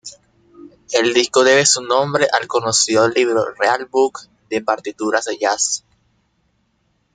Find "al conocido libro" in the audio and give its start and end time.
2.33-3.45